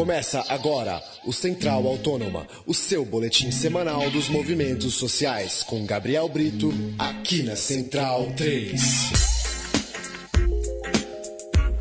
Começa 0.00 0.42
agora 0.48 0.98
o 1.26 1.30
Central 1.30 1.86
Autônoma, 1.86 2.46
o 2.66 2.72
seu 2.72 3.04
boletim 3.04 3.50
semanal 3.50 4.08
dos 4.08 4.30
movimentos 4.30 4.94
sociais, 4.94 5.62
com 5.62 5.84
Gabriel 5.84 6.26
Brito, 6.26 6.72
aqui 6.98 7.42
na 7.42 7.54
Central 7.54 8.32
3. 8.34 8.80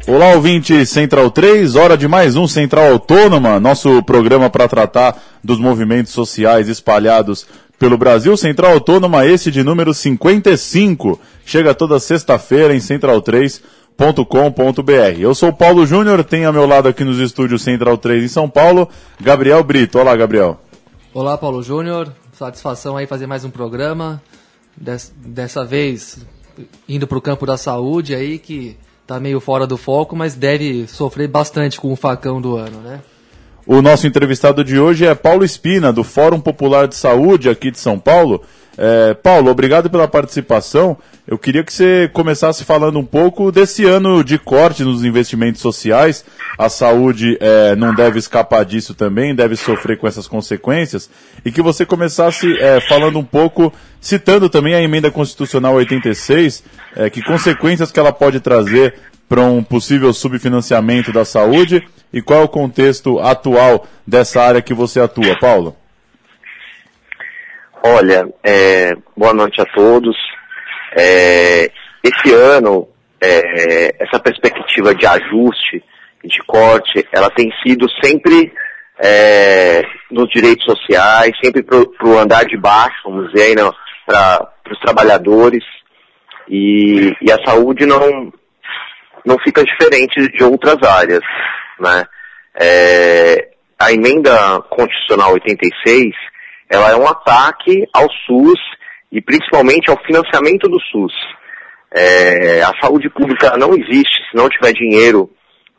Olá, 0.05 0.33
ouvinte 0.33 0.85
Central 0.85 1.31
3, 1.31 1.77
hora 1.77 1.95
de 1.95 2.09
mais 2.09 2.35
um 2.35 2.45
Central 2.45 2.91
Autônoma, 2.91 3.57
nosso 3.57 4.03
programa 4.03 4.49
para 4.49 4.67
tratar 4.67 5.17
dos 5.41 5.57
movimentos 5.57 6.11
sociais 6.11 6.67
espalhados 6.67 7.47
pelo 7.79 7.97
Brasil. 7.97 8.35
Central 8.35 8.73
Autônoma, 8.73 9.25
esse 9.25 9.49
de 9.49 9.63
número 9.63 9.93
55, 9.93 11.17
chega 11.45 11.73
toda 11.73 11.97
sexta-feira 12.01 12.75
em 12.75 12.81
Central 12.81 13.21
3 13.21 13.78
com.br. 14.25 15.19
Eu 15.19 15.35
sou 15.35 15.51
Paulo 15.51 15.85
Júnior, 15.85 16.23
tenho 16.23 16.47
ao 16.47 16.53
meu 16.53 16.65
lado 16.65 16.87
aqui 16.87 17.03
nos 17.03 17.19
estúdios 17.19 17.61
Central 17.61 17.97
3 17.97 18.23
em 18.23 18.27
São 18.29 18.49
Paulo, 18.49 18.87
Gabriel 19.19 19.61
Brito. 19.61 19.99
Olá, 19.99 20.15
Gabriel. 20.15 20.57
Olá, 21.13 21.37
Paulo 21.37 21.61
Júnior. 21.61 22.13
Satisfação 22.31 22.95
aí 22.95 23.05
fazer 23.05 23.27
mais 23.27 23.43
um 23.43 23.49
programa. 23.49 24.21
Des, 24.77 25.13
dessa 25.17 25.65
vez 25.65 26.25
indo 26.87 27.05
para 27.05 27.17
o 27.17 27.21
campo 27.21 27.45
da 27.45 27.57
saúde 27.57 28.15
aí, 28.15 28.39
que 28.39 28.77
está 29.01 29.19
meio 29.19 29.41
fora 29.41 29.67
do 29.67 29.75
foco, 29.75 30.15
mas 30.15 30.33
deve 30.33 30.87
sofrer 30.87 31.27
bastante 31.27 31.77
com 31.77 31.91
o 31.91 31.95
facão 31.97 32.39
do 32.39 32.55
ano, 32.55 32.79
né? 32.79 33.01
O 33.71 33.83
nosso 33.83 34.07
entrevistado 34.07 34.63
de 34.63 34.79
hoje 34.79 35.05
é 35.05 35.13
Paulo 35.13 35.45
Espina, 35.45 35.93
do 35.93 36.03
Fórum 36.03 36.39
Popular 36.39 36.87
de 36.87 36.95
Saúde 36.95 37.51
aqui 37.51 37.69
de 37.69 37.79
São 37.79 37.99
Paulo. 37.99 38.41
É, 38.75 39.13
Paulo, 39.13 39.51
obrigado 39.51 39.91
pela 39.91 40.07
participação. 40.07 40.97
Eu 41.27 41.37
queria 41.37 41.63
que 41.63 41.71
você 41.71 42.09
começasse 42.11 42.63
falando 42.65 42.97
um 42.97 43.05
pouco 43.05 43.51
desse 43.51 43.85
ano 43.85 44.23
de 44.23 44.39
corte 44.39 44.83
nos 44.83 45.03
investimentos 45.03 45.61
sociais. 45.61 46.25
A 46.57 46.67
saúde 46.67 47.37
é, 47.39 47.75
não 47.75 47.93
deve 47.93 48.17
escapar 48.17 48.65
disso 48.65 48.95
também, 48.95 49.35
deve 49.35 49.55
sofrer 49.55 49.99
com 49.99 50.07
essas 50.07 50.27
consequências. 50.27 51.07
E 51.45 51.51
que 51.51 51.61
você 51.61 51.85
começasse 51.85 52.51
é, 52.57 52.81
falando 52.81 53.19
um 53.19 53.23
pouco, 53.23 53.71
citando 54.01 54.49
também 54.49 54.73
a 54.73 54.81
emenda 54.81 55.11
constitucional 55.11 55.75
86, 55.75 56.63
é, 56.95 57.07
que 57.07 57.21
consequências 57.21 57.91
que 57.91 57.99
ela 57.99 58.11
pode 58.11 58.39
trazer 58.39 58.95
para 59.29 59.41
um 59.41 59.63
possível 59.63 60.11
subfinanciamento 60.11 61.13
da 61.13 61.23
saúde 61.23 61.87
e 62.11 62.19
qual 62.19 62.41
é 62.41 62.43
o 62.43 62.49
contexto 62.49 63.19
atual 63.19 63.85
dessa 64.05 64.41
área 64.41 64.61
que 64.61 64.73
você 64.73 64.99
atua, 64.99 65.37
Paulo? 65.39 65.75
Olha, 67.83 68.27
é, 68.43 68.93
boa 69.15 69.33
noite 69.33 69.61
a 69.61 69.65
todos. 69.65 70.17
É, 70.97 71.71
esse 72.03 72.33
ano, 72.33 72.89
é, 73.21 74.03
essa 74.03 74.19
perspectiva 74.19 74.95
de 74.95 75.05
ajuste, 75.05 75.83
de 76.23 76.39
corte, 76.47 77.07
ela 77.13 77.29
tem 77.29 77.51
sido 77.63 77.87
sempre 78.03 78.51
é, 78.99 79.83
nos 80.11 80.29
direitos 80.29 80.65
sociais, 80.65 81.31
sempre 81.41 81.63
para 81.63 81.77
o 81.77 82.17
andar 82.17 82.45
de 82.45 82.57
baixo, 82.57 82.97
vamos 83.05 83.31
dizer, 83.31 83.55
para 84.05 84.51
os 84.71 84.79
trabalhadores. 84.79 85.63
E, 86.49 87.15
e, 87.21 87.31
a 87.31 87.37
saúde 87.45 87.85
não, 87.85 88.33
não 89.25 89.37
fica 89.39 89.63
diferente 89.63 90.29
de 90.31 90.43
outras 90.43 90.77
áreas. 90.83 91.21
Né? 91.79 92.05
É, 92.59 93.49
a 93.79 93.91
emenda 93.91 94.61
constitucional 94.69 95.33
86 95.33 96.13
ela 96.69 96.91
é 96.91 96.95
um 96.95 97.07
ataque 97.07 97.87
ao 97.93 98.07
SUS 98.25 98.59
e 99.11 99.21
principalmente 99.21 99.89
ao 99.89 99.97
financiamento 100.03 100.69
do 100.69 100.79
SUS. 100.91 101.13
É, 101.91 102.61
a 102.61 102.71
saúde 102.79 103.09
pública 103.09 103.57
não 103.57 103.73
existe 103.73 104.21
se 104.29 104.37
não 104.37 104.47
tiver 104.47 104.73
dinheiro 104.73 105.29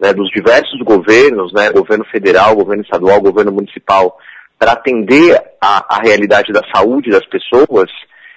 né, 0.01 0.13
dos 0.13 0.29
diversos 0.31 0.81
governos, 0.83 1.53
né, 1.53 1.71
governo 1.71 2.05
federal, 2.07 2.57
governo 2.57 2.83
estadual, 2.83 3.21
governo 3.21 3.53
municipal, 3.53 4.19
para 4.59 4.73
atender 4.73 5.41
a, 5.63 5.97
a, 5.97 6.01
realidade 6.03 6.53
da 6.53 6.63
saúde 6.75 7.11
das 7.11 7.25
pessoas, 7.27 7.89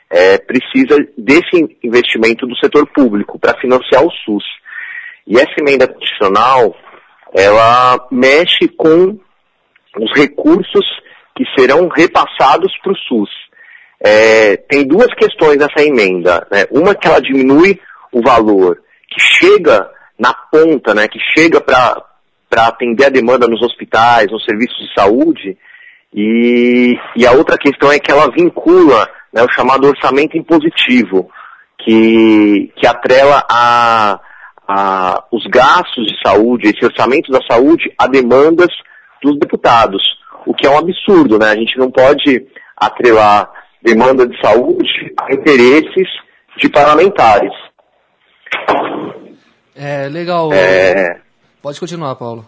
é, 0.09 0.37
precisa 0.37 0.95
desse 1.17 1.77
investimento 1.83 2.45
do 2.45 2.55
setor 2.57 2.85
público 2.93 3.39
para 3.39 3.59
financiar 3.59 4.05
o 4.05 4.11
SUS. 4.11 4.43
E 5.27 5.37
essa 5.37 5.53
emenda 5.57 5.87
constitucional, 5.87 6.75
ela 7.33 8.07
mexe 8.11 8.67
com 8.67 9.17
os 9.99 10.11
recursos 10.15 10.85
que 11.35 11.43
serão 11.57 11.87
repassados 11.87 12.71
para 12.81 12.91
o 12.91 12.97
SUS. 12.97 13.29
É, 14.05 14.57
tem 14.57 14.85
duas 14.85 15.13
questões 15.15 15.57
nessa 15.57 15.81
emenda. 15.81 16.45
Né? 16.51 16.65
Uma 16.71 16.93
que 16.93 17.07
ela 17.07 17.21
diminui 17.21 17.79
o 18.11 18.21
valor 18.21 18.81
que 19.09 19.19
chega 19.19 19.89
na 20.17 20.33
ponta, 20.33 20.93
né, 20.93 21.07
que 21.07 21.19
chega 21.35 21.59
para 21.59 22.67
atender 22.67 23.05
a 23.05 23.09
demanda 23.09 23.47
nos 23.47 23.61
hospitais, 23.61 24.31
nos 24.31 24.43
serviços 24.45 24.77
de 24.77 24.93
saúde, 24.93 25.57
e, 26.13 26.97
e 27.15 27.25
a 27.25 27.31
outra 27.31 27.57
questão 27.57 27.91
é 27.91 27.99
que 27.99 28.11
ela 28.11 28.31
vincula 28.31 29.09
né, 29.31 29.43
o 29.43 29.51
chamado 29.51 29.87
orçamento 29.87 30.37
impositivo, 30.37 31.29
que, 31.79 32.71
que 32.75 32.87
atrela 32.87 33.43
a, 33.49 34.19
a, 34.73 35.23
os 35.31 35.45
gastos 35.47 36.05
de 36.07 36.15
saúde, 36.25 36.69
esse 36.69 36.83
orçamento 36.83 37.31
da 37.31 37.39
saúde, 37.49 37.93
a 37.97 38.07
demandas 38.07 38.69
dos 39.21 39.37
deputados 39.37 40.01
o 40.45 40.53
que 40.53 40.65
é 40.65 40.69
um 40.69 40.77
absurdo, 40.77 41.39
né? 41.39 41.51
A 41.51 41.55
gente 41.55 41.77
não 41.77 41.89
pode 41.89 42.45
atrelar 42.75 43.49
demanda 43.81 44.27
de 44.27 44.39
saúde 44.41 45.13
a 45.19 45.33
interesses 45.33 46.07
de 46.57 46.69
parlamentares. 46.69 47.51
É, 49.75 50.09
legal. 50.09 50.51
É... 50.53 51.19
Pode 51.61 51.79
continuar, 51.79 52.15
Paulo. 52.15 52.45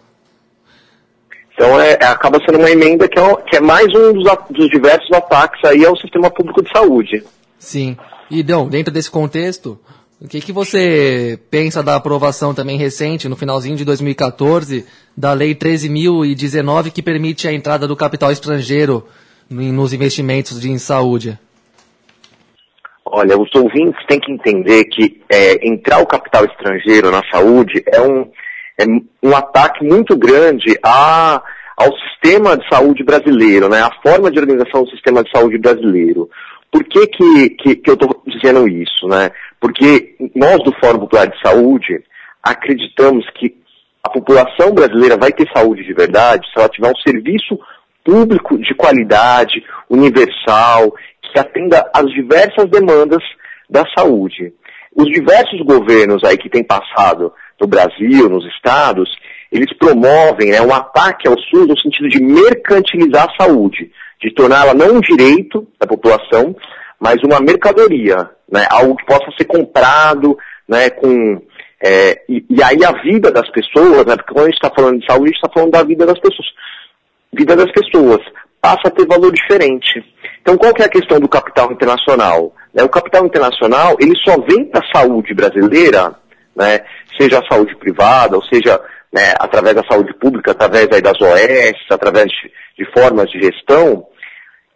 Então 1.54 1.80
é, 1.80 1.94
acaba 1.94 2.38
sendo 2.44 2.58
uma 2.58 2.70
emenda 2.70 3.08
que 3.08 3.18
é, 3.18 3.36
que 3.48 3.56
é 3.56 3.60
mais 3.60 3.86
um 3.94 4.12
dos, 4.12 4.24
dos, 4.50 4.68
diversos 4.68 5.10
ataques 5.12 5.64
aí 5.64 5.86
ao 5.86 5.96
sistema 5.96 6.30
público 6.30 6.62
de 6.62 6.70
saúde. 6.70 7.24
Sim. 7.58 7.96
E 8.30 8.40
então, 8.40 8.68
dentro 8.68 8.92
desse 8.92 9.10
contexto, 9.10 9.80
o 10.20 10.26
que, 10.26 10.40
que 10.40 10.52
você 10.52 11.38
pensa 11.50 11.82
da 11.82 11.94
aprovação 11.94 12.54
também 12.54 12.78
recente, 12.78 13.28
no 13.28 13.36
finalzinho 13.36 13.76
de 13.76 13.84
2014, 13.84 14.86
da 15.14 15.34
Lei 15.34 15.54
13.019, 15.54 16.90
que 16.90 17.02
permite 17.02 17.46
a 17.46 17.52
entrada 17.52 17.86
do 17.86 17.94
capital 17.94 18.32
estrangeiro 18.32 19.06
nos 19.50 19.92
investimentos 19.92 20.64
em 20.64 20.78
saúde? 20.78 21.38
Olha, 23.04 23.38
os 23.38 23.54
ouvintes 23.54 24.04
têm 24.06 24.18
que 24.18 24.32
entender 24.32 24.84
que 24.86 25.22
é, 25.30 25.68
entrar 25.68 26.00
o 26.00 26.06
capital 26.06 26.44
estrangeiro 26.44 27.10
na 27.10 27.22
saúde 27.30 27.82
é 27.86 28.00
um, 28.00 28.30
é 28.78 28.84
um 29.22 29.36
ataque 29.36 29.84
muito 29.84 30.16
grande 30.16 30.78
a, 30.82 31.40
ao 31.76 31.92
sistema 31.98 32.56
de 32.56 32.68
saúde 32.68 33.04
brasileiro, 33.04 33.68
né? 33.68 33.80
a 33.80 33.90
forma 34.02 34.30
de 34.30 34.38
organização 34.38 34.82
do 34.82 34.90
sistema 34.90 35.22
de 35.22 35.30
saúde 35.30 35.58
brasileiro. 35.58 36.28
Por 36.72 36.82
que, 36.84 37.06
que, 37.06 37.50
que, 37.50 37.76
que 37.76 37.90
eu 37.90 37.94
estou 37.94 38.22
dizendo 38.26 38.66
isso? 38.66 39.06
Né? 39.06 39.30
Porque 39.66 40.14
nós 40.32 40.62
do 40.62 40.72
Fórum 40.78 41.00
Popular 41.00 41.26
de 41.26 41.36
Saúde 41.44 42.00
acreditamos 42.40 43.28
que 43.30 43.52
a 44.00 44.08
população 44.08 44.72
brasileira 44.72 45.16
vai 45.16 45.32
ter 45.32 45.44
saúde 45.52 45.82
de 45.82 45.92
verdade 45.92 46.46
se 46.46 46.56
ela 46.56 46.68
tiver 46.68 46.88
um 46.88 46.96
serviço 47.04 47.58
público 48.04 48.56
de 48.58 48.72
qualidade, 48.76 49.64
universal, 49.90 50.94
que 51.20 51.36
atenda 51.36 51.84
às 51.92 52.08
diversas 52.12 52.70
demandas 52.70 53.18
da 53.68 53.82
saúde. 53.98 54.54
Os 54.94 55.06
diversos 55.06 55.60
governos 55.62 56.22
aí 56.22 56.38
que 56.38 56.48
têm 56.48 56.62
passado 56.62 57.32
no 57.60 57.66
Brasil, 57.66 58.28
nos 58.28 58.46
estados, 58.54 59.10
eles 59.50 59.76
promovem 59.76 60.52
né, 60.52 60.62
um 60.62 60.72
ataque 60.72 61.26
ao 61.26 61.36
SUS 61.36 61.66
no 61.66 61.80
sentido 61.80 62.08
de 62.08 62.22
mercantilizar 62.22 63.26
a 63.28 63.44
saúde, 63.44 63.90
de 64.22 64.32
torná-la 64.32 64.74
não 64.74 64.98
um 64.98 65.00
direito 65.00 65.66
da 65.80 65.88
população, 65.88 66.54
mas 67.00 67.22
uma 67.22 67.40
mercadoria, 67.40 68.30
né, 68.50 68.66
algo 68.70 68.96
que 68.96 69.06
possa 69.06 69.30
ser 69.36 69.44
comprado, 69.44 70.36
né, 70.68 70.90
com 70.90 71.40
é, 71.82 72.22
e, 72.28 72.44
e, 72.48 72.62
aí 72.62 72.82
a 72.84 73.02
vida 73.02 73.30
das 73.30 73.48
pessoas, 73.50 74.06
né, 74.06 74.16
porque 74.16 74.32
quando 74.32 74.46
a 74.46 74.50
gente 74.50 74.62
está 74.62 74.70
falando 74.74 74.98
de 74.98 75.06
saúde, 75.06 75.24
a 75.24 75.26
gente 75.26 75.36
está 75.36 75.50
falando 75.52 75.72
da 75.72 75.82
vida 75.82 76.06
das 76.06 76.18
pessoas. 76.18 76.48
Vida 77.32 77.54
das 77.54 77.70
pessoas 77.70 78.20
passa 78.60 78.88
a 78.88 78.90
ter 78.90 79.06
valor 79.06 79.30
diferente. 79.30 80.02
Então 80.40 80.56
qual 80.56 80.72
que 80.72 80.82
é 80.82 80.86
a 80.86 80.90
questão 80.90 81.20
do 81.20 81.28
capital 81.28 81.70
internacional? 81.70 82.54
Né, 82.72 82.82
o 82.82 82.88
capital 82.88 83.26
internacional, 83.26 83.96
ele 84.00 84.14
só 84.24 84.40
vem 84.40 84.64
para 84.64 84.80
a 84.80 84.98
saúde 84.98 85.34
brasileira, 85.34 86.14
né, 86.54 86.80
seja 87.20 87.40
a 87.40 87.46
saúde 87.46 87.76
privada, 87.76 88.36
ou 88.36 88.44
seja, 88.44 88.80
né, 89.12 89.34
através 89.38 89.74
da 89.74 89.84
saúde 89.84 90.14
pública, 90.14 90.52
através 90.52 90.88
das 90.88 91.20
OS, 91.20 91.76
através 91.90 92.26
de, 92.26 92.50
de 92.78 92.90
formas 92.92 93.30
de 93.30 93.40
gestão, 93.40 94.06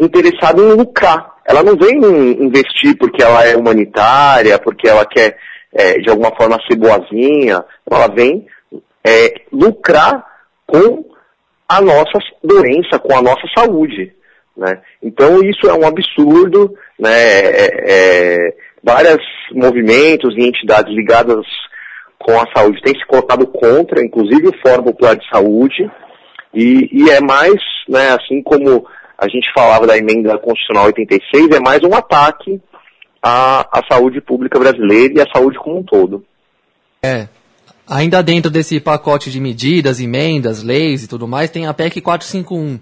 interessado 0.01 0.63
em 0.63 0.73
lucrar. 0.77 1.37
Ela 1.47 1.63
não 1.63 1.77
vem 1.77 1.99
investir 2.43 2.97
porque 2.99 3.23
ela 3.23 3.45
é 3.47 3.57
humanitária, 3.57 4.59
porque 4.59 4.89
ela 4.89 5.05
quer, 5.05 5.37
é, 5.73 5.95
de 5.95 6.11
alguma 6.11 6.35
forma, 6.37 6.59
ser 6.69 6.77
boazinha. 6.77 7.65
Ela 7.91 8.09
vem 8.09 8.47
é, 9.05 9.35
lucrar 9.53 10.25
com 10.67 11.05
a 11.69 11.81
nossa 11.81 12.19
doença, 12.43 12.99
com 12.99 13.17
a 13.17 13.23
nossa 13.23 13.43
saúde. 13.57 14.13
Né? 14.57 14.81
Então 15.03 15.43
isso 15.43 15.69
é 15.69 15.73
um 15.73 15.87
absurdo, 15.87 16.75
né? 16.99 17.11
É, 17.11 17.69
é, 17.87 18.55
vários 18.83 19.25
movimentos 19.53 20.35
e 20.37 20.47
entidades 20.47 20.95
ligadas 20.95 21.45
com 22.19 22.39
a 22.39 22.47
saúde 22.55 22.83
têm 22.83 22.95
se 22.95 23.07
colocado 23.07 23.47
contra, 23.47 24.05
inclusive 24.05 24.49
o 24.49 24.59
Fórum 24.61 24.85
Popular 24.85 25.17
de 25.17 25.29
Saúde, 25.29 25.91
E, 26.53 26.89
e 26.93 27.11
é 27.11 27.21
mais, 27.21 27.61
né, 27.89 28.09
assim 28.11 28.43
como 28.43 28.87
a 29.21 29.29
gente 29.29 29.53
falava 29.53 29.87
da 29.87 29.99
emenda 29.99 30.39
constitucional 30.39 30.87
86, 30.87 31.51
é 31.51 31.61
mais 31.61 31.83
um 31.83 31.95
ataque 31.95 32.59
à, 33.23 33.79
à 33.79 33.83
saúde 33.87 34.19
pública 34.19 34.59
brasileira 34.59 35.13
e 35.15 35.21
à 35.21 35.27
saúde 35.31 35.59
como 35.59 35.81
um 35.81 35.83
todo. 35.83 36.25
É. 37.03 37.29
Ainda 37.87 38.23
dentro 38.23 38.51
desse 38.51 38.81
pacote 38.81 39.31
de 39.31 39.39
medidas, 39.39 40.01
emendas, 40.01 40.63
leis 40.63 41.05
e 41.05 41.09
tudo 41.09 41.29
mais, 41.29 41.51
tem 41.51 41.67
a 41.67 41.75
PEC 41.75 42.01
451, 42.01 42.81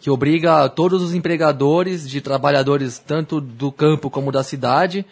que 0.00 0.10
obriga 0.10 0.68
todos 0.68 1.00
os 1.02 1.14
empregadores 1.14 2.08
de 2.08 2.20
trabalhadores 2.20 2.98
tanto 2.98 3.40
do 3.40 3.70
campo 3.70 4.10
como 4.10 4.32
da 4.32 4.42
cidade 4.42 5.06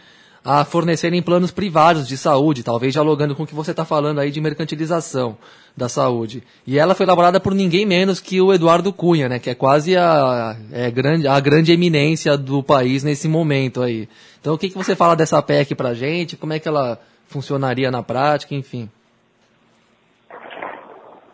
a 0.45 0.63
fornecerem 0.63 1.23
planos 1.23 1.51
privados 1.51 2.07
de 2.07 2.19
saúde, 2.19 2.63
talvez 2.63 2.93
dialogando 2.93 3.35
com 3.35 3.45
o 3.45 3.47
que 3.47 3.55
você 3.55 3.71
está 3.71 3.83
falando 3.83 4.21
aí 4.21 4.31
de 4.31 4.43
mercantilização 4.43 5.39
da 5.75 5.89
saúde. 5.89 6.43
E 6.67 6.79
ela 6.79 6.95
foi 6.95 7.07
elaborada 7.07 7.41
por 7.41 7.55
ninguém 7.55 7.87
menos 7.87 8.21
que 8.21 8.43
o 8.43 8.53
Eduardo 8.53 8.93
Cunha, 8.93 9.27
né, 9.27 9.39
que 9.39 9.49
é 9.49 9.55
quase 9.55 9.97
a, 9.97 10.55
é, 10.71 10.91
grande, 10.91 11.27
a 11.27 11.41
grande 11.41 11.73
eminência 11.73 12.37
do 12.37 12.63
país 12.63 13.03
nesse 13.03 13.27
momento 13.27 13.83
aí. 13.83 14.07
Então 14.39 14.53
o 14.53 14.59
que, 14.59 14.69
que 14.69 14.77
você 14.77 14.95
fala 14.95 15.17
dessa 15.17 15.41
PEC 15.41 15.75
para 15.75 15.95
gente? 15.95 16.37
Como 16.37 16.53
é 16.53 16.59
que 16.59 16.69
ela 16.69 17.01
funcionaria 17.27 17.91
na 17.91 18.03
prática, 18.03 18.55
enfim? 18.55 18.91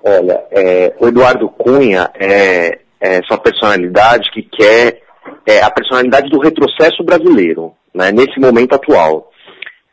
Olha, 0.05 0.41
é, 0.53 0.95
o 1.01 1.09
Eduardo 1.09 1.49
Cunha 1.49 2.09
é, 2.15 2.79
é 3.01 3.23
sua 3.25 3.39
personalidade 3.39 4.31
que 4.31 4.43
quer 4.43 5.03
é, 5.45 5.62
a 5.62 5.71
personalidade 5.71 6.31
do 6.31 6.39
retrocesso 6.39 7.03
brasileiro 7.03 7.75
né, 7.94 8.12
nesse 8.12 8.38
momento 8.38 8.75
atual. 8.75 9.31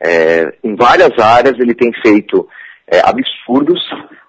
É, 0.00 0.52
em 0.62 0.76
várias 0.76 1.18
áreas 1.18 1.58
ele 1.58 1.74
tem 1.74 1.90
feito 2.02 2.48
é, 2.86 3.00
absurdos. 3.00 3.80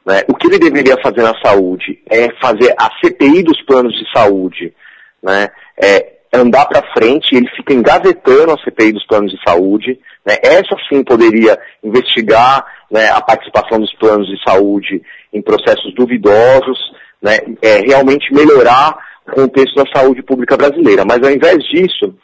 Né? 0.06 0.24
O 0.27 0.36
que 0.36 0.48
ele 0.48 0.60
deveria 0.60 0.98
fazer 1.01 1.21
na 1.21 1.39
saúde 1.42 2.01
é 2.10 2.30
fazer 2.42 2.74
a 2.77 2.89
CPI 3.00 3.44
dos 3.44 3.62
planos 3.63 3.94
de 3.94 4.06
saúde, 4.12 4.74
né? 5.21 5.50
é 5.81 6.19
andar 6.31 6.68
para 6.68 6.88
frente, 6.94 7.36
ele 7.36 7.50
fica 7.56 7.74
engavetando 7.74 8.51
a 8.51 8.63
CPI 8.63 8.94
dos 8.94 9.06
planos 9.06 9.31
de 9.31 9.39
saúde. 9.45 10.00
Né? 10.25 10.36
Essa 10.44 10.75
sim 10.88 11.04
poderia 11.04 11.57
investigar 11.83 12.66
né, 12.92 13.10
a 13.10 13.21
participação 13.21 13.80
dos 13.80 13.94
planos 13.95 14.27
de 14.27 14.39
saúde 14.48 15.01
em 15.33 15.42
processos 15.42 15.94
duvidosos, 15.95 16.77
né? 17.21 17.38
é, 17.62 17.80
realmente 17.80 18.33
melhorar 18.33 18.95
o 19.27 19.31
contexto 19.31 19.75
da 19.75 19.92
saúde 19.94 20.21
pública 20.21 20.56
brasileira. 20.56 21.04
Mas 21.06 21.21
ao 21.24 21.31
invés 21.31 21.57
disso, 21.66 22.16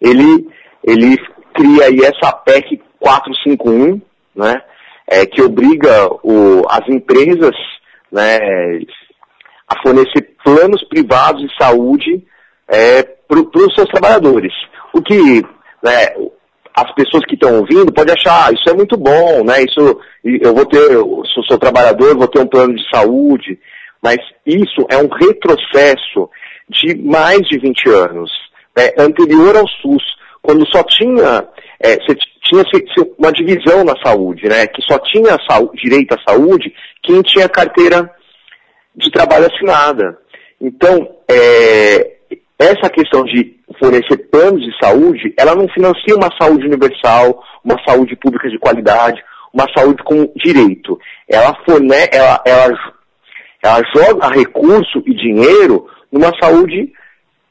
ele 0.00 0.46
ele 0.84 1.16
cria 1.54 1.86
aí 1.86 2.00
essa 2.00 2.32
PEC 2.32 2.80
451, 3.00 4.00
né, 4.34 4.62
é, 5.06 5.26
que 5.26 5.42
obriga 5.42 6.08
o, 6.22 6.62
as 6.68 6.88
empresas 6.88 7.54
né, 8.10 8.38
a 9.68 9.82
fornecer 9.82 10.34
planos 10.44 10.82
privados 10.88 11.42
de 11.42 11.56
saúde 11.58 12.24
é, 12.68 13.02
para 13.02 13.40
os 13.40 13.74
seus 13.74 13.88
trabalhadores. 13.88 14.52
O 14.92 15.02
que 15.02 15.42
né, 15.82 16.06
as 16.74 16.94
pessoas 16.94 17.24
que 17.26 17.34
estão 17.34 17.58
ouvindo 17.58 17.92
podem 17.92 18.14
achar, 18.14 18.46
ah, 18.46 18.52
isso 18.52 18.68
é 18.68 18.74
muito 18.74 18.96
bom, 18.96 19.44
né? 19.44 19.62
Isso, 19.62 20.00
eu 20.24 20.54
vou 20.54 20.64
ter, 20.64 20.92
eu 20.92 21.22
sou 21.46 21.58
trabalhador, 21.58 22.16
vou 22.16 22.28
ter 22.28 22.40
um 22.40 22.46
plano 22.46 22.74
de 22.74 22.88
saúde, 22.88 23.58
mas 24.02 24.18
isso 24.46 24.86
é 24.88 24.96
um 24.96 25.08
retrocesso 25.08 26.30
de 26.68 26.96
mais 27.02 27.40
de 27.48 27.58
20 27.58 27.88
anos, 27.88 28.30
né, 28.76 28.92
anterior 28.98 29.56
ao 29.56 29.66
SUS 29.66 30.17
quando 30.48 30.66
só 30.68 30.82
tinha, 30.84 31.46
é, 31.78 31.94
tinha 32.42 32.64
uma 33.18 33.30
divisão 33.30 33.84
na 33.84 33.92
saúde, 34.02 34.48
né? 34.48 34.66
Que 34.66 34.80
só 34.80 34.98
tinha 35.00 35.36
saúde, 35.46 35.82
direito 35.82 36.14
à 36.14 36.32
saúde 36.32 36.72
quem 37.02 37.20
tinha 37.20 37.46
carteira 37.50 38.10
de 38.96 39.10
trabalho 39.10 39.46
assinada. 39.46 40.16
Então, 40.58 41.06
é, 41.30 42.16
essa 42.58 42.88
questão 42.88 43.24
de 43.24 43.58
fornecer 43.78 44.16
planos 44.30 44.62
de 44.62 44.74
saúde, 44.82 45.34
ela 45.38 45.54
não 45.54 45.68
financia 45.68 46.16
uma 46.16 46.30
saúde 46.40 46.64
universal, 46.64 47.44
uma 47.62 47.76
saúde 47.86 48.16
pública 48.16 48.48
de 48.48 48.58
qualidade, 48.58 49.22
uma 49.52 49.66
saúde 49.76 50.02
com 50.02 50.32
direito. 50.34 50.98
Ela, 51.28 51.54
forne 51.66 51.94
ela, 52.10 52.42
ela, 52.46 52.92
ela 53.62 53.82
joga 53.94 54.28
recurso 54.28 55.02
e 55.04 55.14
dinheiro 55.14 55.86
numa 56.10 56.32
saúde 56.40 56.90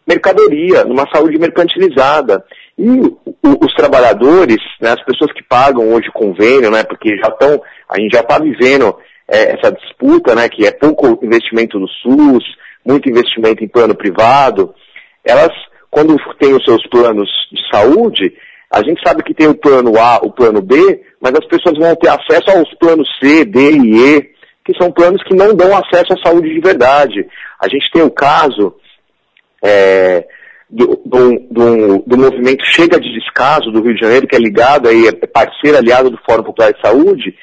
mercadoria, 0.07 0.83
numa 0.83 1.05
saúde 1.13 1.38
mercantilizada. 1.38 2.44
E 2.77 3.00
os 3.44 3.74
trabalhadores, 3.74 4.62
né, 4.79 4.91
as 4.91 5.03
pessoas 5.03 5.31
que 5.33 5.44
pagam 5.44 5.91
hoje 5.94 6.12
convênio, 6.13 6.69
né, 6.69 6.83
porque 6.83 7.18
já 7.18 7.29
estão, 7.29 7.62
a 7.89 8.00
gente 8.00 8.13
já 8.13 8.21
está 8.21 8.38
vivendo 8.38 8.95
é, 9.27 9.56
essa 9.56 9.71
disputa, 9.71 10.35
né, 10.35 10.47
que 10.47 10.65
é 10.65 10.71
pouco 10.71 11.19
investimento 11.25 11.79
no 11.79 11.88
SUS, 11.88 12.44
muito 12.85 13.09
investimento 13.09 13.63
em 13.63 13.68
plano 13.68 13.95
privado, 13.95 14.75
elas, 15.25 15.51
quando 15.89 16.15
têm 16.39 16.53
os 16.53 16.63
seus 16.63 16.85
planos 16.88 17.27
de 17.51 17.62
saúde, 17.71 18.33
a 18.71 18.83
gente 18.83 19.01
sabe 19.06 19.23
que 19.23 19.33
tem 19.33 19.47
o 19.47 19.56
plano 19.56 19.97
A, 19.97 20.18
o 20.18 20.31
plano 20.31 20.62
B, 20.62 21.01
mas 21.19 21.33
as 21.33 21.45
pessoas 21.47 21.77
vão 21.77 21.95
ter 21.95 22.09
acesso 22.09 22.51
aos 22.51 22.73
planos 22.75 23.07
C, 23.19 23.44
D 23.44 23.71
e 23.71 24.18
E, 24.18 24.21
que 24.63 24.77
são 24.77 24.91
planos 24.91 25.23
que 25.23 25.33
não 25.33 25.56
dão 25.56 25.75
acesso 25.75 26.13
à 26.13 26.18
saúde 26.23 26.53
de 26.53 26.59
verdade. 26.59 27.25
A 27.59 27.68
gente 27.69 27.89
tem 27.91 28.03
o 28.03 28.12
caso 28.12 28.75
é, 29.63 30.27
do, 30.69 31.02
do, 31.06 31.40
do, 31.50 32.04
do, 32.06 32.18
movimento 32.18 32.66
Chega 32.66 33.00
de 33.00 33.14
Descaso 33.14 33.72
do 33.72 33.81
Rio 33.81 33.94
de 33.94 34.02
Janeiro, 34.02 34.28
que 34.28 34.36
é 34.36 34.40
ligado 34.40 34.88
aí, 34.90 35.08
é 35.08 35.12
parceiro 35.12 35.78
aliado 35.78 36.10
do 36.10 36.19
Fórum 36.28 36.44
Popular 36.44 36.74
de 36.74 36.81
Saúde, 36.81 37.36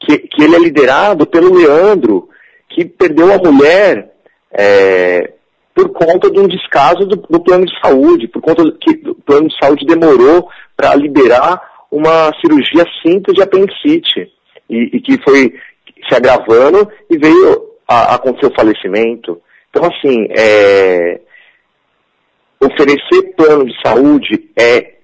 que, 0.00 0.18
que 0.18 0.42
ele 0.42 0.54
é 0.54 0.58
liderado 0.60 1.26
pelo 1.26 1.54
Leandro, 1.54 2.28
que 2.70 2.84
perdeu 2.84 3.32
a 3.32 3.38
mulher 3.38 4.12
é, 4.52 5.32
por 5.74 5.90
conta 5.90 6.30
de 6.30 6.38
um 6.38 6.46
descaso 6.46 7.04
do, 7.06 7.16
do, 7.16 7.40
plano 7.40 7.66
de 7.66 7.72
saúde, 7.80 8.28
por 8.28 8.40
conta 8.40 8.62
que 8.80 9.08
o 9.08 9.14
plano 9.14 9.48
de 9.48 9.58
saúde 9.58 9.84
demorou 9.84 10.48
para 10.76 10.94
liberar 10.94 11.60
uma 11.90 12.32
cirurgia 12.40 12.84
simples 13.02 13.34
de 13.34 13.42
apendicite, 13.42 14.30
e, 14.70 14.96
e 14.96 15.00
que 15.00 15.20
foi 15.22 15.52
se 16.08 16.14
agravando 16.14 16.88
e 17.10 17.18
veio 17.18 17.72
a, 17.88 18.12
a 18.12 18.14
acontecer 18.14 18.46
o 18.46 18.54
falecimento. 18.54 19.40
Então, 19.70 19.84
assim, 19.84 20.28
é, 20.30 21.20
oferecer 22.60 23.34
plano 23.36 23.66
de 23.66 23.74
saúde 23.84 24.50
é 24.58 24.94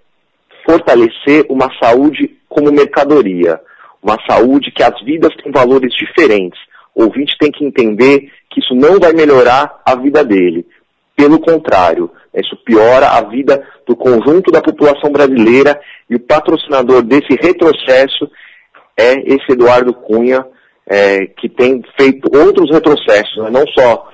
fortalecer 0.65 1.47
uma 1.49 1.71
saúde 1.83 2.37
como 2.49 2.73
mercadoria, 2.73 3.61
uma 4.03 4.19
saúde 4.29 4.71
que 4.71 4.83
as 4.83 5.01
vidas 5.03 5.35
têm 5.37 5.53
valores 5.53 5.93
diferentes. 5.95 6.61
O 6.95 7.05
ouvinte 7.05 7.37
tem 7.39 7.51
que 7.51 7.65
entender 7.65 8.31
que 8.51 8.61
isso 8.61 8.75
não 8.75 8.99
vai 8.99 9.13
melhorar 9.13 9.83
a 9.85 9.95
vida 9.97 10.25
dele. 10.25 10.67
Pelo 11.17 11.39
contrário, 11.41 12.11
isso 12.35 12.57
piora 12.65 13.09
a 13.09 13.21
vida 13.23 13.67
do 13.87 13.95
conjunto 13.95 14.51
da 14.51 14.61
população 14.61 15.11
brasileira 15.11 15.81
e 16.09 16.17
o 16.17 16.21
patrocinador 16.21 17.03
desse 17.03 17.35
retrocesso 17.41 18.29
é 18.97 19.13
esse 19.33 19.53
Eduardo 19.53 19.93
Cunha, 19.93 20.45
é, 20.87 21.27
que 21.27 21.49
tem 21.49 21.83
feito 21.99 22.29
outros 22.37 22.71
retrocessos, 22.71 23.43
né? 23.43 23.51
não 23.51 23.67
só 23.69 24.11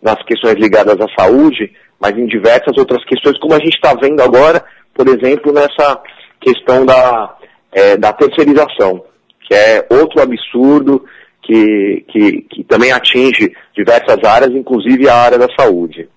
nas 0.00 0.22
questões 0.24 0.54
ligadas 0.54 0.96
à 1.00 1.06
saúde, 1.18 1.72
mas 2.00 2.16
em 2.16 2.26
diversas 2.26 2.76
outras 2.76 3.04
questões, 3.04 3.38
como 3.38 3.54
a 3.54 3.58
gente 3.58 3.74
está 3.74 3.94
vendo 3.94 4.20
agora, 4.20 4.64
por 4.94 5.06
exemplo, 5.08 5.52
nessa 5.52 6.00
questão 6.40 6.86
da, 6.86 7.36
é, 7.72 7.96
da 7.96 8.12
terceirização, 8.12 9.04
que 9.46 9.54
é 9.54 9.86
outro 9.90 10.20
absurdo 10.20 11.04
que, 11.42 12.04
que, 12.08 12.42
que 12.42 12.64
também 12.64 12.92
atinge 12.92 13.52
diversas 13.74 14.22
áreas, 14.22 14.52
inclusive 14.52 15.08
a 15.08 15.14
área 15.14 15.38
da 15.38 15.48
saúde. 15.58 16.08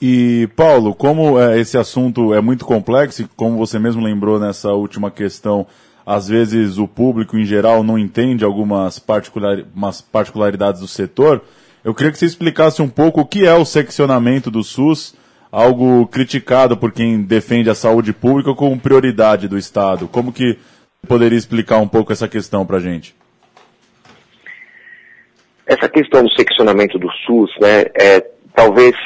E, 0.00 0.48
Paulo, 0.54 0.94
como 0.94 1.38
é, 1.40 1.58
esse 1.58 1.78
assunto 1.78 2.34
é 2.34 2.40
muito 2.40 2.64
complexo, 2.64 3.22
e 3.22 3.28
como 3.36 3.56
você 3.56 3.78
mesmo 3.78 4.02
lembrou 4.02 4.38
nessa 4.38 4.72
última 4.72 5.10
questão, 5.10 5.66
às 6.04 6.28
vezes 6.28 6.78
o 6.78 6.86
público 6.86 7.36
em 7.36 7.44
geral 7.44 7.82
não 7.82 7.98
entende 7.98 8.44
algumas 8.44 8.98
particular, 8.98 9.64
particularidades 10.12 10.80
do 10.80 10.86
setor, 10.86 11.42
eu 11.86 11.94
queria 11.94 12.10
que 12.10 12.18
você 12.18 12.26
explicasse 12.26 12.82
um 12.82 12.88
pouco 12.88 13.20
o 13.20 13.24
que 13.24 13.46
é 13.46 13.54
o 13.54 13.64
seccionamento 13.64 14.50
do 14.50 14.64
SUS, 14.64 15.16
algo 15.52 16.04
criticado 16.08 16.76
por 16.76 16.90
quem 16.90 17.22
defende 17.22 17.70
a 17.70 17.76
saúde 17.76 18.12
pública 18.12 18.52
como 18.56 18.76
prioridade 18.76 19.46
do 19.46 19.56
Estado. 19.56 20.08
Como 20.08 20.32
que 20.32 20.58
poderia 21.06 21.38
explicar 21.38 21.78
um 21.78 21.86
pouco 21.86 22.12
essa 22.12 22.26
questão 22.26 22.66
para 22.66 22.78
a 22.78 22.80
gente? 22.80 23.14
Essa 25.64 25.88
questão 25.88 26.24
do 26.24 26.32
seccionamento 26.32 26.98
do 26.98 27.08
SUS, 27.24 27.52
né, 27.60 27.82
é, 27.94 28.20
talvez 28.52 28.96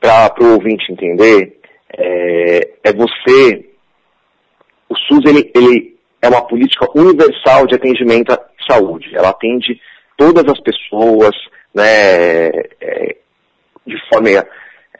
para 0.00 0.42
o 0.42 0.54
ouvinte 0.54 0.90
entender, 0.90 1.60
é, 1.96 2.70
é, 2.82 2.92
você. 2.92 3.64
O 4.88 4.96
SUS 4.96 5.24
ele, 5.24 5.52
ele 5.54 5.96
é 6.20 6.28
uma 6.28 6.42
política 6.42 6.84
universal 6.96 7.64
de 7.68 7.76
atendimento 7.76 8.32
à 8.32 8.40
saúde. 8.68 9.14
Ela 9.14 9.28
atende 9.28 9.80
todas 10.18 10.44
as 10.52 10.60
pessoas, 10.60 11.34
né, 11.74 12.48
é, 12.80 13.16
de 13.86 13.96
forma 14.12 14.28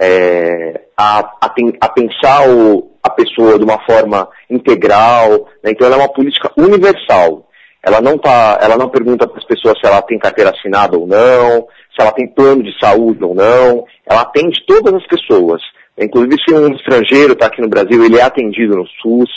é, 0.00 0.80
a, 0.96 1.18
a, 1.18 1.54
a, 1.80 1.88
pensar 1.90 2.48
o, 2.48 2.92
a 3.02 3.10
pessoa 3.10 3.58
de 3.58 3.64
uma 3.64 3.84
forma 3.84 4.28
integral. 4.48 5.48
Né, 5.62 5.72
então 5.72 5.87
ela 5.87 5.96
é 5.96 5.98
uma 5.98 6.12
política 6.12 6.50
universal. 6.56 7.46
ela 7.82 8.00
não 8.00 8.16
tá, 8.16 8.58
ela 8.62 8.78
não 8.78 8.88
pergunta 8.88 9.26
para 9.28 9.38
as 9.38 9.46
pessoas 9.46 9.78
se 9.78 9.87
ela 9.87 10.00
tem 10.00 10.18
carteira 10.18 10.50
assinada 10.50 10.96
ou 10.96 11.06
não, 11.06 11.66
se 11.94 12.00
ela 12.00 12.12
tem 12.12 12.26
plano 12.26 12.62
de 12.62 12.78
saúde 12.78 13.22
ou 13.22 13.34
não, 13.34 13.84
ela 14.06 14.22
atende 14.22 14.64
todas 14.66 14.94
as 14.94 15.06
pessoas. 15.06 15.60
Inclusive 16.00 16.37
se 16.48 16.54
um 16.54 16.72
estrangeiro 16.75 17.32
está 17.32 17.46
aqui 17.46 17.60
no 17.60 17.68
Brasil, 17.68 18.04
ele 18.04 18.18
é 18.18 18.22
atendido 18.22 18.76
no 18.76 18.87
SUS, 19.02 19.30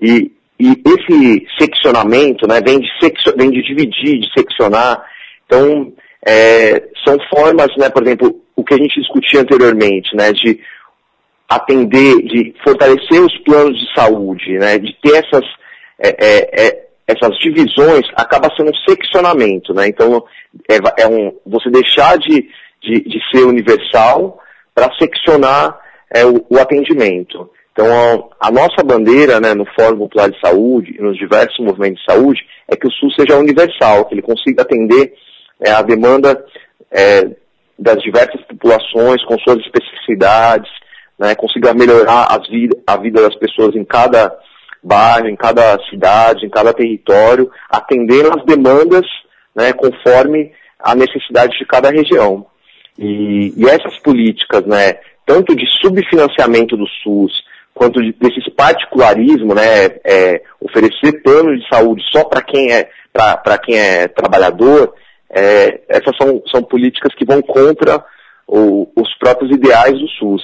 e, 0.00 0.32
e 0.62 0.82
esse 0.86 1.46
seccionamento, 1.58 2.46
né, 2.46 2.60
vem 2.64 2.78
de, 2.78 2.88
seccio, 3.00 3.34
vem 3.36 3.50
de 3.50 3.62
dividir, 3.62 4.20
de 4.20 4.32
seccionar, 4.32 5.04
então, 5.44 5.92
é, 6.24 6.88
são 7.04 7.16
formas, 7.34 7.68
né, 7.76 7.90
por 7.90 8.02
exemplo, 8.02 8.40
o 8.54 8.62
que 8.62 8.74
a 8.74 8.76
gente 8.76 9.00
discutia 9.00 9.40
anteriormente, 9.40 10.14
né, 10.14 10.32
de 10.32 10.60
atender, 11.48 12.16
de 12.22 12.54
fortalecer 12.62 13.20
os 13.20 13.36
planos 13.38 13.76
de 13.76 13.92
saúde, 13.92 14.52
né, 14.58 14.78
de 14.78 14.96
ter 15.02 15.24
essas, 15.24 15.44
é, 15.98 16.08
é, 16.08 16.66
é 16.66 16.82
essas 17.08 17.36
divisões, 17.38 18.06
acaba 18.14 18.48
sendo 18.56 18.70
um 18.70 18.88
seccionamento, 18.88 19.74
né, 19.74 19.88
então 19.88 20.24
é, 20.70 21.02
é 21.02 21.08
um, 21.08 21.36
você 21.44 21.68
deixar 21.70 22.16
de, 22.18 22.48
de, 22.80 23.00
de 23.00 23.20
ser 23.32 23.44
universal 23.44 24.40
para 24.72 24.94
seccionar 24.96 25.76
é, 26.14 26.24
o, 26.24 26.46
o, 26.48 26.58
atendimento. 26.58 27.50
Então, 27.72 28.30
a, 28.38 28.48
a, 28.48 28.50
nossa 28.50 28.82
bandeira 28.84 29.40
né, 29.40 29.54
no 29.54 29.64
Fórum 29.78 29.98
Popular 29.98 30.30
de 30.30 30.38
Saúde 30.40 30.94
e 30.96 31.02
nos 31.02 31.16
diversos 31.16 31.58
movimentos 31.64 32.02
de 32.02 32.12
saúde 32.12 32.40
é 32.68 32.76
que 32.76 32.86
o 32.86 32.92
SUS 32.92 33.14
seja 33.18 33.38
universal, 33.38 34.04
que 34.04 34.14
ele 34.14 34.22
consiga 34.22 34.62
atender 34.62 35.14
é, 35.60 35.70
a 35.70 35.80
demanda 35.80 36.44
é, 36.90 37.30
das 37.78 38.02
diversas 38.02 38.40
populações 38.42 39.24
com 39.24 39.38
suas 39.38 39.58
especificidades, 39.58 40.70
né, 41.18 41.34
consiga 41.34 41.72
melhorar 41.72 42.26
vida, 42.50 42.76
a 42.86 42.96
vida 42.96 43.22
das 43.22 43.36
pessoas 43.36 43.74
em 43.74 43.84
cada 43.84 44.36
bairro, 44.82 45.28
em 45.28 45.36
cada 45.36 45.78
cidade, 45.88 46.44
em 46.44 46.50
cada 46.50 46.74
território, 46.74 47.50
atendendo 47.70 48.30
às 48.36 48.44
demandas 48.44 49.06
né, 49.54 49.72
conforme 49.72 50.52
a 50.78 50.94
necessidade 50.94 51.56
de 51.58 51.64
cada 51.64 51.90
região. 51.90 52.46
E, 52.98 53.54
e 53.56 53.64
essas 53.66 53.98
políticas, 54.00 54.66
né, 54.66 54.98
tanto 55.24 55.54
de 55.54 55.64
subfinanciamento 55.80 56.76
do 56.76 56.86
SUS, 57.02 57.32
quanto 57.74 58.00
de, 58.02 58.12
desse 58.12 58.50
particularismo, 58.50 59.54
né, 59.54 59.86
é, 60.04 60.42
oferecer 60.60 61.22
plano 61.22 61.56
de 61.56 61.66
saúde 61.68 62.02
só 62.12 62.24
para 62.24 62.42
quem 62.42 62.72
é 62.72 62.88
para 63.12 63.58
quem 63.58 63.76
é 63.78 64.08
trabalhador, 64.08 64.94
é, 65.28 65.82
essas 65.86 66.16
são, 66.16 66.42
são 66.50 66.62
políticas 66.62 67.14
que 67.14 67.26
vão 67.26 67.42
contra 67.42 68.02
o, 68.46 68.88
os 68.96 69.14
próprios 69.18 69.50
ideais 69.50 69.92
do 69.92 70.08
SUS, 70.08 70.42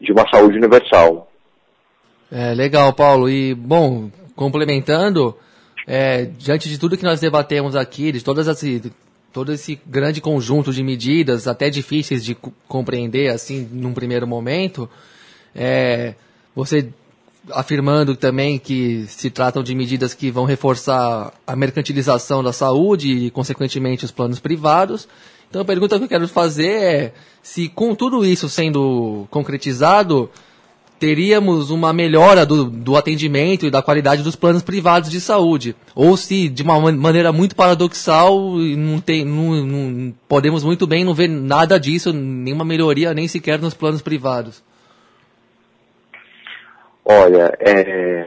de 0.00 0.10
uma 0.12 0.28
saúde 0.28 0.58
universal. 0.58 1.30
É, 2.30 2.54
legal, 2.54 2.92
Paulo. 2.92 3.28
E, 3.30 3.54
bom, 3.54 4.10
complementando, 4.34 5.36
é, 5.86 6.24
diante 6.24 6.68
de 6.68 6.78
tudo 6.78 6.96
que 6.96 7.04
nós 7.04 7.20
debatemos 7.20 7.76
aqui, 7.76 8.10
de 8.10 8.24
todas 8.24 8.48
as, 8.48 8.60
todo 9.32 9.52
esse 9.52 9.80
grande 9.86 10.20
conjunto 10.20 10.72
de 10.72 10.82
medidas, 10.82 11.46
até 11.46 11.70
difíceis 11.70 12.24
de 12.24 12.36
compreender, 12.66 13.28
assim, 13.28 13.68
num 13.72 13.92
primeiro 13.92 14.26
momento, 14.26 14.88
é, 15.54 16.14
você 16.54 16.88
afirmando 17.50 18.14
também 18.14 18.58
que 18.58 19.04
se 19.08 19.30
tratam 19.30 19.62
de 19.62 19.74
medidas 19.74 20.14
que 20.14 20.30
vão 20.30 20.44
reforçar 20.44 21.32
a 21.46 21.56
mercantilização 21.56 22.42
da 22.42 22.52
saúde 22.52 23.08
e, 23.08 23.30
consequentemente, 23.30 24.04
os 24.04 24.10
planos 24.10 24.38
privados. 24.38 25.08
Então, 25.50 25.62
a 25.62 25.64
pergunta 25.64 25.98
que 25.98 26.04
eu 26.04 26.08
quero 26.08 26.28
fazer 26.28 26.70
é 26.70 27.14
se, 27.42 27.68
com 27.68 27.94
tudo 27.94 28.24
isso 28.24 28.48
sendo 28.48 29.26
concretizado, 29.30 30.30
teríamos 30.98 31.70
uma 31.70 31.92
melhora 31.92 32.46
do, 32.46 32.64
do 32.64 32.96
atendimento 32.96 33.66
e 33.66 33.70
da 33.70 33.82
qualidade 33.82 34.22
dos 34.22 34.36
planos 34.36 34.62
privados 34.62 35.10
de 35.10 35.20
saúde. 35.20 35.74
Ou 35.96 36.16
se, 36.16 36.48
de 36.48 36.62
uma 36.62 36.78
maneira 36.92 37.32
muito 37.32 37.56
paradoxal, 37.56 38.56
não, 38.56 39.00
tem, 39.00 39.24
não, 39.24 39.66
não 39.66 40.14
podemos 40.28 40.62
muito 40.62 40.86
bem 40.86 41.04
não 41.04 41.12
ver 41.12 41.28
nada 41.28 41.78
disso, 41.78 42.12
nenhuma 42.12 42.64
melhoria, 42.64 43.12
nem 43.12 43.26
sequer 43.26 43.58
nos 43.58 43.74
planos 43.74 44.00
privados. 44.00 44.62
Olha, 47.04 47.52
é, 47.58 48.26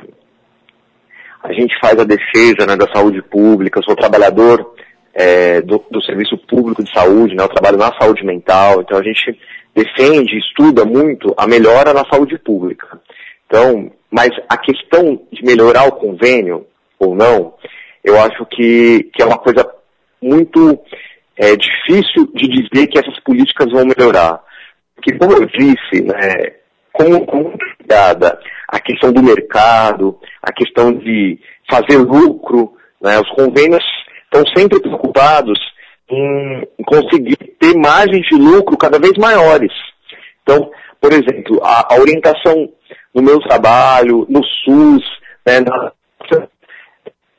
a 1.42 1.54
gente 1.54 1.78
faz 1.80 1.98
a 1.98 2.04
defesa 2.04 2.66
né, 2.68 2.76
da 2.76 2.92
saúde 2.94 3.22
pública, 3.22 3.80
eu 3.80 3.84
sou 3.84 3.96
trabalhador 3.96 4.76
é, 5.14 5.62
do, 5.62 5.84
do, 5.90 6.02
serviço 6.04 6.38
público 6.38 6.84
de 6.84 6.92
saúde, 6.92 7.36
né, 7.36 7.44
eu 7.44 7.50
trabalho 7.50 7.78
na 7.78 7.94
saúde 7.98 8.26
mental, 8.26 8.82
então 8.82 8.98
a 8.98 9.04
gente 9.04 9.40
defende, 9.74 10.38
estuda 10.38 10.84
muito 10.86 11.34
a 11.38 11.48
melhora 11.48 11.94
na 11.94 12.04
saúde 12.06 12.38
pública. 12.38 13.00
Então, 13.48 13.92
mas 14.12 14.30
a 14.50 14.58
questão 14.58 15.22
de 15.32 15.44
melhorar 15.44 15.88
o 15.88 15.94
convênio 15.94 16.66
ou 17.00 17.16
não, 17.16 17.54
eu 18.04 18.20
acho 18.20 18.46
que, 18.48 19.10
que 19.14 19.22
é 19.22 19.26
uma 19.26 19.38
coisa 19.38 19.66
muito 20.22 20.80
é, 21.38 21.56
difícil 21.56 22.28
de 22.34 22.48
dizer 22.48 22.88
que 22.88 22.98
essas 22.98 23.20
políticas 23.22 23.72
vão 23.72 23.86
melhorar. 23.86 24.42
Porque, 24.96 25.18
como 25.18 25.34
eu 25.34 25.46
disse, 25.46 26.04
né, 26.04 26.54
como, 26.92 27.26
como 27.26 27.58
dada 27.86 28.40
a 28.68 28.80
questão 28.80 29.12
do 29.12 29.22
mercado, 29.22 30.18
a 30.42 30.52
questão 30.52 30.92
de 30.92 31.40
fazer 31.70 31.98
lucro, 31.98 32.74
né? 33.02 33.20
os 33.20 33.30
convênios 33.32 33.84
estão 34.24 34.44
sempre 34.56 34.80
preocupados 34.80 35.60
em, 36.10 36.68
conseguir 36.86 37.38
ter 37.60 37.76
margens 37.76 38.26
de 38.28 38.36
lucro 38.36 38.78
cada 38.78 39.00
vez 39.00 39.14
maiores. 39.18 39.72
Então, 40.44 40.72
por 41.00 41.12
exemplo, 41.14 41.60
a, 41.64 41.94
a 41.94 42.00
orientação 42.00 42.70
no 43.14 43.22
meu 43.22 43.40
trabalho, 43.40 44.26
no 44.30 44.44
SUS, 44.44 45.04
né, 45.46 45.60
nas 45.60 45.92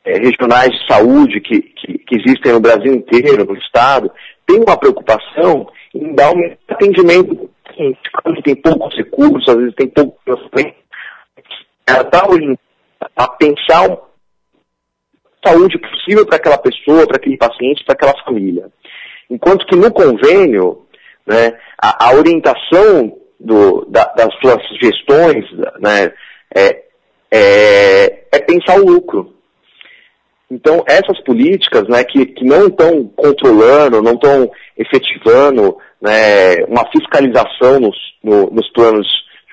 é, 0.05 0.19
regionais 0.19 0.71
de 0.71 0.87
saúde 0.87 1.41
que, 1.41 1.61
que, 1.61 1.99
que, 1.99 2.17
existem 2.17 2.53
no 2.53 2.61
Brasil 2.61 2.95
inteiro, 2.95 3.45
no 3.45 3.57
Estado, 3.57 4.11
tem 4.47 4.61
uma 4.61 4.77
preocupação 4.77 5.69
em 5.95 6.15
dar 6.15 6.31
um 6.33 6.57
atendimento 6.69 7.51
tem 8.43 8.57
poucos 8.57 8.97
recursos, 8.97 9.49
às 9.49 9.57
vezes 9.57 9.75
tem 9.75 9.89
pouco 9.89 10.19
ela 11.87 12.03
está 12.03 12.27
a 13.17 13.29
pensar 13.29 13.99
saúde 15.45 15.79
possível 15.79 16.27
para 16.27 16.37
aquela 16.37 16.59
pessoa, 16.59 17.07
para 17.07 17.17
aquele 17.17 17.37
paciente, 17.37 17.85
para 17.85 17.95
aquela 17.95 18.25
família. 18.25 18.69
Enquanto 19.31 19.67
que 19.67 19.77
no 19.77 19.93
convênio, 19.93 20.87
né, 21.25 21.57
a, 21.81 22.09
a 22.09 22.15
orientação 22.15 23.17
do, 23.39 23.85
da, 23.87 24.05
das 24.17 24.35
suas 24.41 24.63
gestões 24.81 25.45
né, 25.81 26.13
é, 26.55 26.85
é, 27.31 28.27
é, 28.33 28.39
pensar 28.41 28.81
o 28.81 28.87
lucro. 28.87 29.35
Então, 30.51 30.85
essas 30.87 31.21
políticas 31.25 31.89
né, 31.89 32.05
que, 32.05 32.25
que 32.27 32.45
não 32.45 32.69
estão 32.69 33.05
controlando, 33.17 34.03
não 34.03 34.15
estão 34.15 34.51
efetivando 34.77 35.77
né, 36.01 36.65
uma 36.69 36.89
fiscalização 36.91 37.81
nos, 37.81 37.97
no, 38.23 38.51
nos 38.51 38.71
planos 38.73 39.07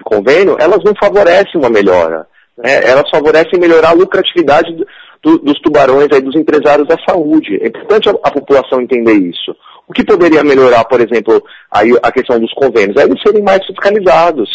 convênio, 0.03 0.57
elas 0.59 0.83
não 0.83 0.93
favorecem 0.95 1.59
uma 1.59 1.69
melhora. 1.69 2.27
Né? 2.57 2.83
Elas 2.83 3.09
favorecem 3.09 3.59
melhorar 3.59 3.89
a 3.89 3.93
lucratividade 3.93 4.73
do, 4.73 4.85
do, 5.21 5.39
dos 5.39 5.59
tubarões, 5.61 6.07
aí, 6.11 6.21
dos 6.21 6.35
empresários 6.35 6.87
da 6.87 6.97
saúde. 7.07 7.59
É 7.61 7.67
importante 7.67 8.09
a, 8.09 8.11
a, 8.23 8.31
população 8.31 8.81
entender 8.81 9.13
isso. 9.13 9.55
O 9.87 9.93
que 9.93 10.03
poderia 10.03 10.43
melhorar, 10.43 10.85
por 10.85 11.01
exemplo, 11.01 11.43
aí, 11.71 11.91
a 12.01 12.11
questão 12.11 12.39
dos 12.39 12.53
convênios? 12.53 12.95
É 12.97 13.03
eles 13.03 13.21
serem 13.21 13.43
mais 13.43 13.65
fiscalizados. 13.65 14.49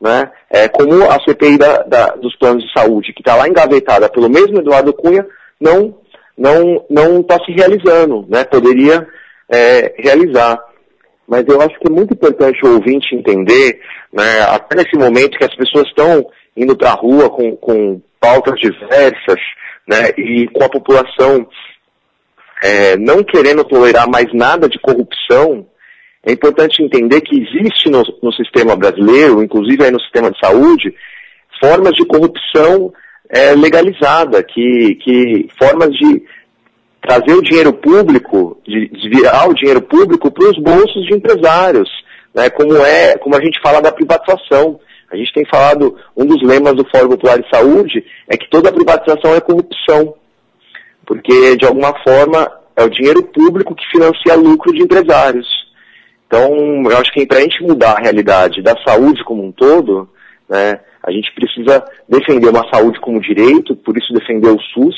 Né? 0.00 0.30
É, 0.48 0.68
como 0.68 1.04
a 1.10 1.20
CPI 1.22 1.58
da, 1.58 1.82
da, 1.82 2.06
dos 2.16 2.34
planos 2.36 2.64
de 2.64 2.72
saúde, 2.72 3.12
que 3.12 3.20
está 3.20 3.36
lá 3.36 3.46
engavetada 3.46 4.08
pelo 4.08 4.30
mesmo 4.30 4.58
Eduardo 4.58 4.94
Cunha, 4.94 5.26
não 5.60 5.94
não 6.38 6.86
não 6.88 7.20
está 7.20 7.38
se 7.44 7.52
realizando, 7.52 8.24
né? 8.26 8.44
Poderia 8.44 9.06
é, 9.52 9.94
realizar. 9.98 10.58
Mas 11.30 11.44
eu 11.46 11.62
acho 11.62 11.78
que 11.78 11.86
é 11.86 11.90
muito 11.90 12.12
importante 12.12 12.58
o 12.64 12.74
ouvinte 12.74 13.14
entender, 13.14 13.80
né, 14.12 14.42
até 14.48 14.74
nesse 14.74 14.96
momento 14.98 15.38
que 15.38 15.44
as 15.44 15.54
pessoas 15.54 15.86
estão 15.86 16.26
indo 16.56 16.76
para 16.76 16.90
a 16.90 16.94
rua 16.94 17.30
com, 17.30 17.56
com 17.56 18.02
pautas 18.18 18.58
diversas, 18.58 19.40
né, 19.86 20.08
e 20.18 20.48
com 20.48 20.64
a 20.64 20.68
população 20.68 21.46
é, 22.60 22.96
não 22.96 23.22
querendo 23.22 23.62
tolerar 23.62 24.10
mais 24.10 24.26
nada 24.34 24.68
de 24.68 24.80
corrupção, 24.80 25.64
é 26.26 26.32
importante 26.32 26.82
entender 26.82 27.20
que 27.20 27.40
existe 27.40 27.88
no, 27.88 28.02
no 28.20 28.32
sistema 28.32 28.74
brasileiro, 28.74 29.40
inclusive 29.40 29.84
aí 29.84 29.90
no 29.92 30.00
sistema 30.00 30.32
de 30.32 30.38
saúde, 30.40 30.92
formas 31.62 31.92
de 31.92 32.04
corrupção 32.06 32.92
é, 33.28 33.54
legalizada, 33.54 34.42
que, 34.42 34.96
que 34.96 35.48
formas 35.56 35.90
de 35.92 36.22
trazer 37.00 37.32
o 37.32 37.42
dinheiro 37.42 37.72
público, 37.72 38.60
de 38.66 38.88
desviar 38.88 39.48
o 39.48 39.54
dinheiro 39.54 39.80
público 39.80 40.30
para 40.30 40.48
os 40.48 40.58
bolsos 40.58 41.06
de 41.06 41.14
empresários, 41.14 41.88
né, 42.34 42.50
como 42.50 42.76
é, 42.76 43.16
como 43.18 43.36
a 43.36 43.40
gente 43.40 43.60
fala 43.62 43.80
da 43.80 43.92
privatização. 43.92 44.78
A 45.10 45.16
gente 45.16 45.32
tem 45.32 45.44
falado, 45.46 45.96
um 46.16 46.24
dos 46.24 46.40
lemas 46.42 46.74
do 46.74 46.88
Fórum 46.88 47.08
Popular 47.08 47.40
de 47.40 47.50
Saúde 47.50 48.04
é 48.28 48.36
que 48.36 48.48
toda 48.48 48.72
privatização 48.72 49.34
é 49.34 49.40
corrupção, 49.40 50.14
porque 51.04 51.56
de 51.56 51.66
alguma 51.66 51.92
forma 52.04 52.48
é 52.76 52.84
o 52.84 52.90
dinheiro 52.90 53.22
público 53.24 53.74
que 53.74 53.84
financia 53.90 54.36
lucro 54.36 54.72
de 54.72 54.82
empresários. 54.82 55.48
Então, 56.26 56.48
eu 56.88 56.96
acho 56.96 57.12
que 57.12 57.26
para 57.26 57.38
a 57.38 57.40
gente 57.40 57.60
mudar 57.62 57.92
a 57.92 58.00
realidade 58.00 58.62
da 58.62 58.76
saúde 58.86 59.24
como 59.24 59.44
um 59.44 59.50
todo, 59.50 60.08
né, 60.48 60.78
a 61.02 61.10
gente 61.10 61.32
precisa 61.34 61.84
defender 62.08 62.48
uma 62.48 62.68
saúde 62.72 63.00
como 63.00 63.20
direito, 63.20 63.74
por 63.74 63.96
isso 63.96 64.12
defender 64.12 64.48
o 64.48 64.60
SUS, 64.60 64.94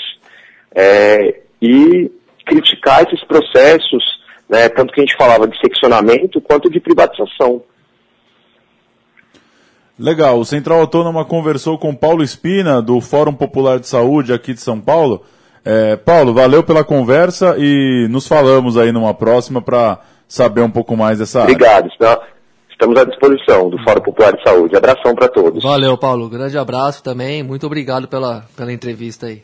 é, 0.74 1.40
e 1.62 2.10
criticar 2.44 3.04
esses 3.04 3.24
processos, 3.24 4.02
né, 4.48 4.68
tanto 4.68 4.92
que 4.92 5.00
a 5.00 5.04
gente 5.04 5.16
falava 5.16 5.46
de 5.46 5.56
seccionamento 5.60 6.40
quanto 6.40 6.68
de 6.68 6.80
privatização. 6.80 7.62
Legal, 9.96 10.40
o 10.40 10.44
Central 10.44 10.80
Autônoma 10.80 11.24
conversou 11.24 11.78
com 11.78 11.94
Paulo 11.94 12.24
Espina, 12.24 12.82
do 12.82 13.00
Fórum 13.00 13.32
Popular 13.32 13.78
de 13.78 13.86
Saúde 13.86 14.32
aqui 14.32 14.52
de 14.52 14.60
São 14.60 14.80
Paulo. 14.80 15.22
É, 15.64 15.94
Paulo, 15.94 16.34
valeu 16.34 16.64
pela 16.64 16.82
conversa 16.82 17.54
e 17.56 18.08
nos 18.10 18.26
falamos 18.26 18.76
aí 18.76 18.90
numa 18.90 19.14
próxima 19.14 19.62
para 19.62 20.00
saber 20.26 20.62
um 20.62 20.70
pouco 20.70 20.96
mais 20.96 21.20
dessa 21.20 21.42
Obrigado, 21.42 21.88
área. 22.00 22.20
estamos 22.68 22.98
à 22.98 23.04
disposição 23.04 23.70
do 23.70 23.80
Fórum 23.84 24.00
Popular 24.00 24.32
de 24.32 24.42
Saúde. 24.42 24.76
Abração 24.76 25.14
para 25.14 25.28
todos. 25.28 25.62
Valeu, 25.62 25.96
Paulo. 25.96 26.28
Grande 26.28 26.58
abraço 26.58 27.04
também. 27.04 27.44
Muito 27.44 27.64
obrigado 27.66 28.08
pela, 28.08 28.44
pela 28.56 28.72
entrevista 28.72 29.26
aí. 29.26 29.42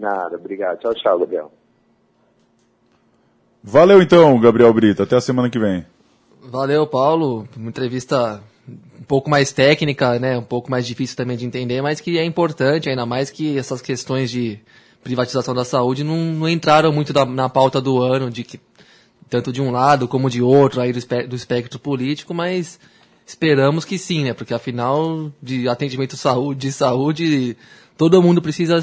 Nada, 0.00 0.36
obrigado. 0.36 0.78
Tchau, 0.78 0.94
tchau, 0.94 1.18
Gabriel. 1.18 1.52
Valeu 3.62 4.00
então, 4.00 4.40
Gabriel 4.40 4.72
Brito. 4.72 5.02
Até 5.02 5.16
a 5.16 5.20
semana 5.20 5.50
que 5.50 5.58
vem. 5.58 5.84
Valeu, 6.42 6.86
Paulo. 6.86 7.46
Uma 7.54 7.68
entrevista 7.68 8.42
um 8.66 9.04
pouco 9.06 9.28
mais 9.28 9.52
técnica, 9.52 10.18
né? 10.18 10.38
Um 10.38 10.42
pouco 10.42 10.70
mais 10.70 10.86
difícil 10.86 11.16
também 11.16 11.36
de 11.36 11.44
entender, 11.44 11.82
mas 11.82 12.00
que 12.00 12.18
é 12.18 12.24
importante, 12.24 12.88
ainda 12.88 13.04
mais 13.04 13.28
que 13.30 13.58
essas 13.58 13.82
questões 13.82 14.30
de 14.30 14.58
privatização 15.04 15.54
da 15.54 15.66
saúde 15.66 16.02
não, 16.02 16.16
não 16.16 16.48
entraram 16.48 16.90
muito 16.90 17.12
da, 17.12 17.26
na 17.26 17.50
pauta 17.50 17.78
do 17.78 18.00
ano, 18.00 18.30
de 18.30 18.42
que 18.42 18.58
tanto 19.28 19.52
de 19.52 19.60
um 19.60 19.70
lado 19.70 20.08
como 20.08 20.30
de 20.30 20.40
outro 20.40 20.80
aí 20.80 20.94
do, 20.94 21.28
do 21.28 21.36
espectro 21.36 21.78
político, 21.78 22.32
mas 22.32 22.80
esperamos 23.26 23.84
que 23.84 23.98
sim, 23.98 24.24
né? 24.24 24.32
Porque 24.32 24.54
afinal 24.54 25.30
de 25.42 25.68
atendimento 25.68 26.16
saúde, 26.16 26.60
de 26.60 26.72
saúde, 26.72 27.56
todo 28.00 28.22
mundo 28.22 28.40
precisa 28.40 28.80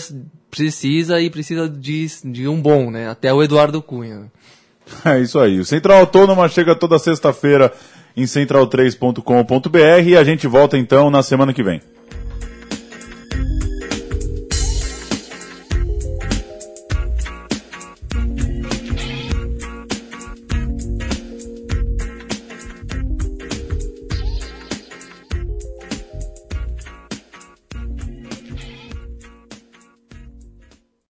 precisa 0.51 1.19
e 1.19 1.27
precisa 1.27 1.67
de, 1.67 2.05
de 2.23 2.47
um 2.47 2.61
bom, 2.61 2.91
né? 2.91 3.09
Até 3.09 3.33
o 3.33 3.41
Eduardo 3.41 3.81
Cunha. 3.81 4.31
É 5.03 5.19
isso 5.19 5.37
aí. 5.37 5.59
O 5.59 5.65
Central 5.65 5.99
Autônoma 5.99 6.47
chega 6.47 6.73
toda 6.73 6.97
sexta-feira 6.97 7.73
em 8.15 8.23
central3.com.br 8.23 10.07
e 10.07 10.15
a 10.15 10.23
gente 10.23 10.47
volta 10.47 10.77
então 10.77 11.09
na 11.09 11.21
semana 11.21 11.51
que 11.51 11.61
vem. 11.61 11.81